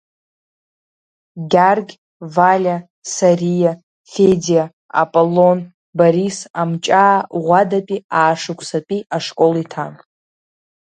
Гьаргь, 1.51 1.93
Валиа, 2.35 2.77
Сариа, 3.15 3.71
Федиа, 4.11 4.63
Аполлон, 5.01 5.59
Борис 5.97 6.37
Амҷаа 6.61 7.19
Ӷәадатәи 7.43 7.99
аашықәсатәи 8.19 8.99
ашкол 9.15 9.53
иҭан. 9.63 9.93